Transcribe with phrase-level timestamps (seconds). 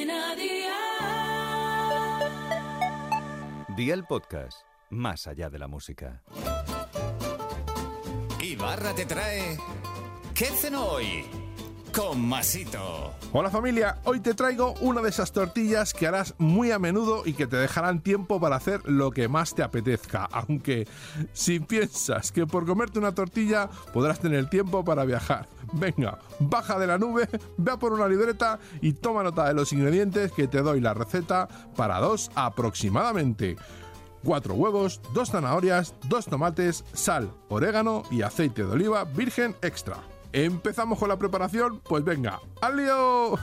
[0.00, 0.76] Cadena Dial.
[3.76, 6.22] Día el podcast, más allá de la música.
[8.40, 9.58] Ibarra te trae.
[10.34, 11.26] ¿Qué cenó hoy?
[11.94, 13.14] Con Masito.
[13.32, 17.32] Hola familia, hoy te traigo una de esas tortillas que harás muy a menudo y
[17.32, 20.86] que te dejarán tiempo para hacer lo que más te apetezca, aunque
[21.32, 25.48] si piensas que por comerte una tortilla podrás tener tiempo para viajar.
[25.72, 29.72] Venga, baja de la nube, ve a por una libreta y toma nota de los
[29.72, 33.56] ingredientes que te doy la receta para dos aproximadamente.
[34.22, 39.96] 4 huevos, 2 zanahorias, 2 tomates, sal, orégano y aceite de oliva virgen extra.
[40.32, 41.80] ¿Empezamos con la preparación?
[41.80, 43.36] Pues venga, ¡al lío!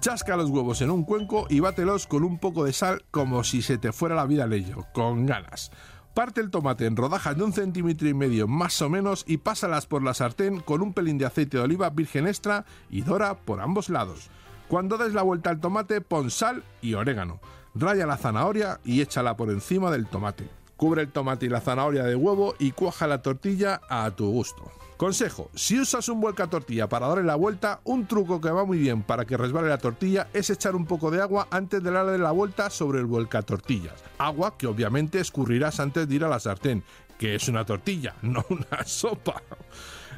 [0.00, 3.60] Chasca los huevos en un cuenco y bátelos con un poco de sal como si
[3.60, 5.70] se te fuera la vida al con ganas.
[6.14, 9.84] Parte el tomate en rodajas de un centímetro y medio más o menos y pásalas
[9.84, 13.60] por la sartén con un pelín de aceite de oliva virgen extra y dora por
[13.60, 14.30] ambos lados.
[14.68, 17.40] Cuando des la vuelta al tomate, pon sal y orégano.
[17.74, 20.48] Raya la zanahoria y échala por encima del tomate.
[20.78, 24.72] Cubre el tomate y la zanahoria de huevo y cuaja la tortilla a tu gusto.
[24.96, 28.78] Consejo, si usas un vuelca tortilla para darle la vuelta, un truco que va muy
[28.78, 32.16] bien para que resbale la tortilla es echar un poco de agua antes de darle
[32.16, 34.02] la vuelta sobre el vuelca tortillas.
[34.16, 36.82] Agua que obviamente escurrirás antes de ir a la sartén,
[37.18, 39.42] que es una tortilla, no una sopa.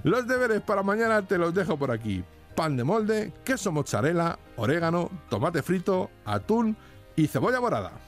[0.05, 2.23] Los deberes para mañana te los dejo por aquí.
[2.55, 6.77] Pan de molde, queso mozzarella, orégano, tomate frito, atún
[7.17, 8.08] y cebolla morada.